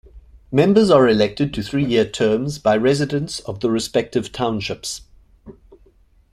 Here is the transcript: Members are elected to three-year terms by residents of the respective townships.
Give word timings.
Members 0.51 0.89
are 0.89 1.07
elected 1.07 1.53
to 1.53 1.61
three-year 1.61 2.05
terms 2.09 2.57
by 2.57 2.75
residents 2.75 3.39
of 3.41 3.59
the 3.59 3.69
respective 3.69 4.31
townships. 4.31 5.01